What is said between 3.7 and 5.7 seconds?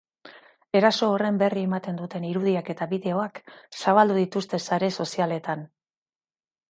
zabaldu dituzte sare sozialetan.